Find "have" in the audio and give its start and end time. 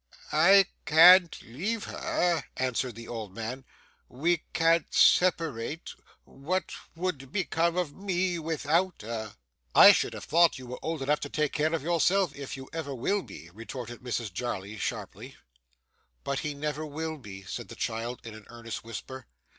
10.13-10.23